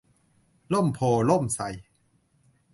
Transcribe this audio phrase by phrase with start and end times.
[0.73, 1.65] ร่มโพธิ์ร่มไทร